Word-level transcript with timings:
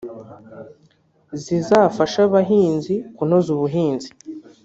zizafashe 1.43 2.19
abahinzi 2.27 2.93
kunoza 3.15 3.49
ubuhinzi 3.55 4.09